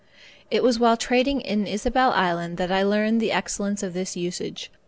[0.49, 4.71] It was while trading on Ysabel island that I learned the excellence of this usage.